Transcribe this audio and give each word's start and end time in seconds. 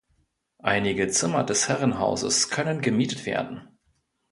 Einige 0.63 1.09
Zimmer 1.09 1.43
des 1.43 1.67
Herrenhauses 1.69 2.49
können 2.49 2.81
gemietet 2.81 3.27
werden. 3.27 3.67